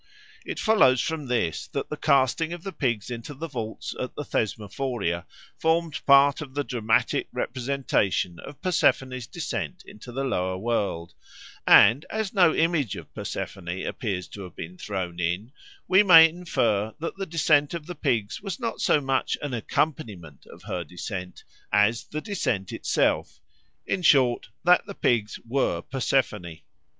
It 0.43 0.57
follows 0.59 0.99
from 0.99 1.27
this 1.27 1.67
that 1.67 1.89
the 1.91 1.95
casting 1.95 2.53
of 2.53 2.63
the 2.63 2.71
pigs 2.71 3.11
into 3.11 3.35
the 3.35 3.47
vaults 3.47 3.93
at 3.99 4.15
the 4.15 4.23
Thesmophoria 4.23 5.25
formed 5.59 6.03
part 6.07 6.41
of 6.41 6.55
the 6.55 6.63
dramatic 6.63 7.27
representation 7.31 8.39
of 8.39 8.59
Persephone's 8.63 9.27
descent 9.27 9.83
into 9.85 10.11
the 10.11 10.23
lower 10.23 10.57
world; 10.57 11.13
and 11.67 12.03
as 12.09 12.33
no 12.33 12.51
image 12.51 12.95
of 12.95 13.13
Persephone 13.13 13.69
appears 13.85 14.27
to 14.29 14.41
have 14.41 14.55
been 14.55 14.75
thrown 14.75 15.19
in, 15.19 15.51
we 15.87 16.01
may 16.01 16.27
infer 16.27 16.95
that 16.99 17.17
the 17.17 17.27
descent 17.27 17.75
of 17.75 17.85
the 17.85 17.93
pigs 17.93 18.41
was 18.41 18.59
not 18.59 18.81
so 18.81 18.99
much 19.01 19.37
an 19.43 19.53
accompaniment 19.53 20.47
of 20.47 20.63
her 20.63 20.83
descent 20.83 21.43
as 21.71 22.05
the 22.05 22.21
descent 22.21 22.73
itself, 22.73 23.39
in 23.85 24.01
short, 24.01 24.49
that 24.63 24.83
the 24.87 24.95
pigs 24.95 25.39
were 25.47 25.83
Persephone. 25.83 26.61